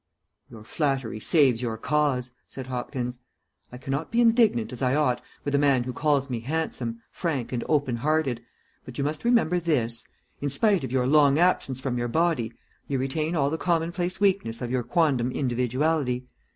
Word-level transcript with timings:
"Your 0.49 0.63
flattery 0.63 1.19
saves 1.19 1.61
your 1.61 1.77
cause," 1.77 2.31
said 2.47 2.65
Hopkins. 2.65 3.19
"I 3.71 3.77
cannot 3.77 4.09
be 4.09 4.19
indignant, 4.19 4.73
as 4.73 4.81
I 4.81 4.95
ought, 4.95 5.21
with 5.45 5.53
a 5.53 5.59
man 5.59 5.83
who 5.83 5.93
calls 5.93 6.27
me 6.27 6.39
handsome, 6.39 7.03
frank, 7.11 7.51
and 7.53 7.63
open 7.69 7.97
hearted, 7.97 8.41
but 8.83 8.97
you 8.97 9.03
must 9.03 9.23
remember 9.23 9.59
this: 9.59 10.07
in 10.41 10.49
spite 10.49 10.83
of 10.83 10.91
your 10.91 11.05
long 11.05 11.37
absence 11.37 11.79
from 11.79 11.99
your 11.99 12.07
body, 12.07 12.51
you 12.87 12.97
retain 12.97 13.35
all 13.35 13.51
the 13.51 13.59
commonplace 13.59 14.19
weakness 14.19 14.59
of 14.59 14.71
your 14.71 14.81
quondam 14.81 15.31
individuality. 15.33 16.25